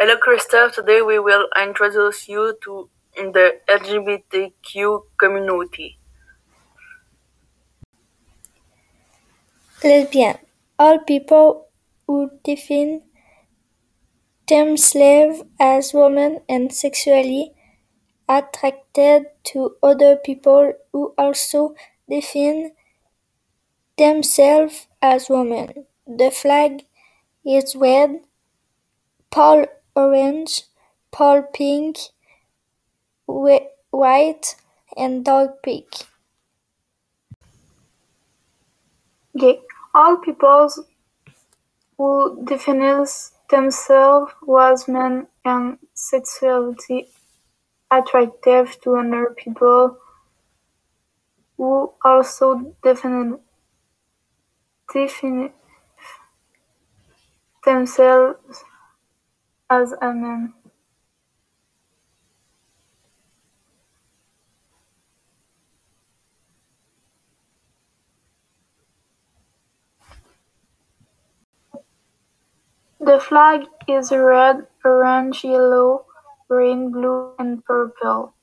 [0.00, 5.98] Hello Christophe, today we will introduce you to the LGBTQ community.
[9.82, 10.38] Lesbian.
[10.78, 11.66] All people
[12.06, 13.02] who define
[14.46, 17.50] themselves as women and sexually
[18.28, 21.74] attracted to other people who also
[22.08, 22.70] define
[23.96, 25.86] themselves as women.
[26.06, 26.84] The flag
[27.44, 28.20] is red,
[29.32, 29.66] pale
[29.98, 30.62] orange,
[31.10, 31.98] pale pink,
[33.26, 34.54] white,
[34.96, 35.88] and dark pink.
[39.36, 39.60] Gay.
[39.94, 40.80] All peoples
[41.96, 43.06] who define
[43.50, 47.08] themselves as men and sexually
[47.90, 49.96] attractive to other people
[51.56, 53.40] who also define
[57.64, 58.64] themselves
[59.70, 60.54] as a man.
[73.00, 76.04] The flag is red, orange, yellow,
[76.48, 78.34] green, blue, and purple.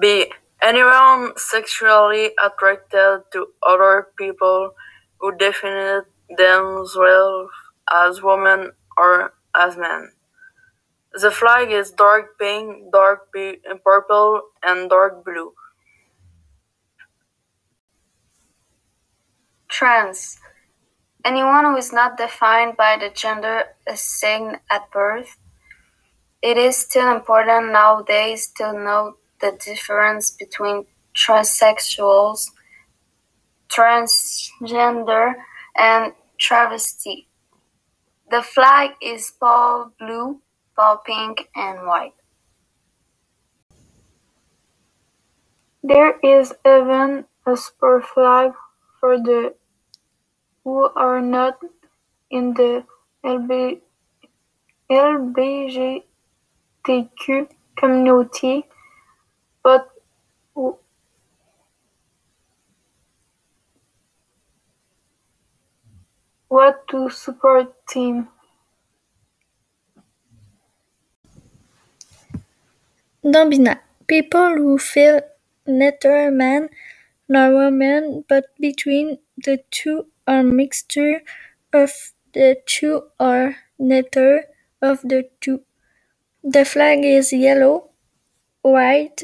[0.00, 0.26] Bi.
[0.62, 4.72] Anyone sexually attracted to other people
[5.20, 7.52] who define themselves
[7.90, 10.12] as women or as men.
[11.12, 13.32] The flag is dark pink, dark
[13.84, 15.54] purple, and dark blue.
[19.68, 20.38] Trans.
[21.24, 25.38] Anyone who is not defined by the gender assigned at birth.
[26.42, 32.50] It is still important nowadays to know the difference between transsexuals,
[33.68, 35.34] transgender,
[35.78, 37.26] and travesti.
[38.30, 40.42] The flag is pale blue,
[40.78, 42.14] pale pink, and white.
[45.82, 48.52] There is even a sport flag
[49.00, 49.54] for the
[50.64, 51.58] who are not
[52.30, 52.84] in the
[54.90, 56.04] LGBTQ
[57.76, 58.64] community
[59.62, 59.88] but
[66.50, 68.28] want to support team?
[73.22, 73.80] Non-binary.
[74.06, 75.20] People who feel
[75.66, 76.70] neither man
[77.28, 81.20] nor woman but between the two or mixture
[81.74, 81.90] of
[82.32, 84.46] the two or neither
[84.80, 85.60] of the two.
[86.44, 87.90] The flag is yellow,
[88.62, 89.22] white,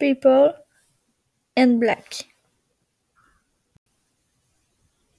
[0.00, 0.54] purple,
[1.56, 2.14] and black.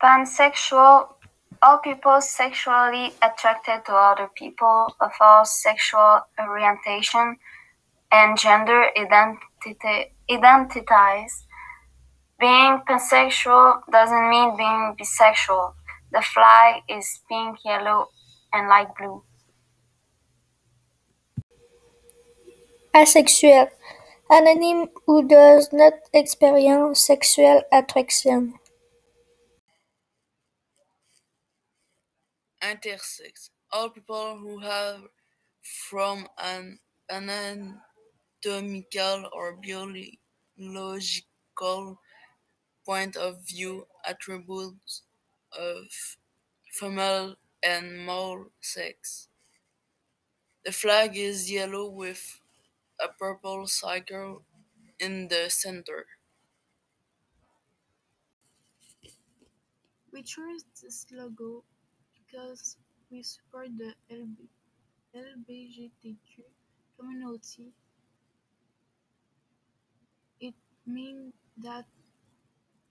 [0.00, 1.19] Pansexual.
[1.62, 7.36] All people sexually attracted to other people of all sexual orientation
[8.10, 11.44] and gender identities.
[12.40, 15.74] Being pansexual doesn't mean being bisexual.
[16.10, 18.08] The flag is pink, yellow,
[18.54, 19.22] and light blue.
[22.96, 23.68] Asexual.
[24.30, 28.59] Anonym who does not experience sexual attraction.
[32.62, 33.50] Intersex.
[33.72, 35.02] All people who have,
[35.62, 36.78] from an
[37.10, 37.80] anatomical
[39.32, 39.56] or
[40.58, 42.00] biological
[42.84, 45.02] point of view, attributes
[45.58, 46.18] of
[46.72, 49.28] female and male sex.
[50.64, 52.40] The flag is yellow with
[53.00, 54.42] a purple circle
[54.98, 56.06] in the center.
[60.12, 61.64] We chose this logo
[62.30, 62.76] because
[63.10, 63.92] we support the
[65.14, 66.44] LGBTQ
[66.98, 67.72] community.
[70.40, 70.54] It
[70.86, 71.86] means that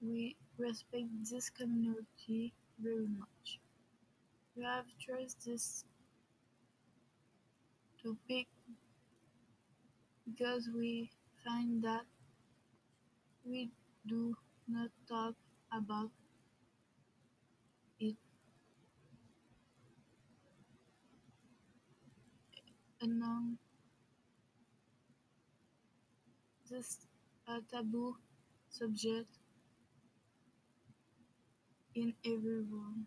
[0.00, 3.58] we respect this community very much.
[4.56, 5.84] We have chosen this
[8.02, 8.46] topic
[10.26, 11.10] because we
[11.44, 12.04] find that
[13.44, 13.70] we
[14.08, 14.36] do
[14.66, 15.34] not talk
[15.70, 16.10] about
[18.00, 18.16] it
[23.04, 23.58] enough.
[26.68, 26.98] This
[27.46, 28.18] a taboo
[28.68, 29.38] subject
[31.94, 33.06] in everyone.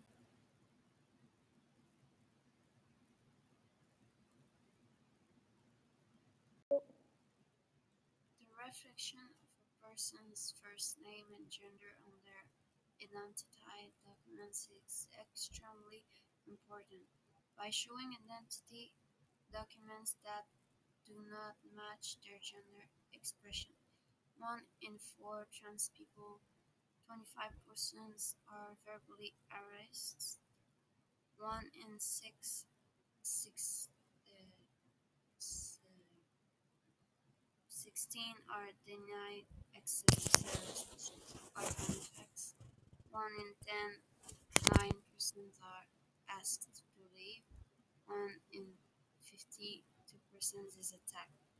[8.39, 12.49] The reflection of a person's first name and gender on their
[12.99, 16.01] identity documents is extremely
[16.47, 17.05] important.
[17.55, 18.91] By showing identity
[19.51, 20.45] documents that
[21.07, 23.73] do not match their gender expression.
[24.37, 26.41] One in four trans people,
[27.07, 30.39] 25% are verbally harassed.
[31.37, 32.65] One in six,
[33.23, 33.89] six
[34.29, 34.51] uh,
[35.39, 36.21] s- uh,
[37.69, 39.45] 16 are denied
[39.75, 41.17] access to
[41.55, 42.53] benefits.
[43.11, 43.91] One in 10,
[44.77, 45.85] 9% are
[46.29, 46.83] asked to
[47.15, 47.43] leave.
[48.07, 48.67] One in
[49.57, 51.56] 52% is attacked.